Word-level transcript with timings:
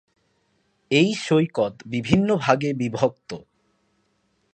এই 0.91 1.09
সৈকত 1.19 1.73
বিভিন্ন 1.87 2.27
ভাগে 2.37 2.69
বিভক্ত। 2.73 3.29